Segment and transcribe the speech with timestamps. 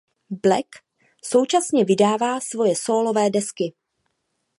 [0.43, 0.67] Black
[1.23, 3.73] současně vydává svoje sólové desky.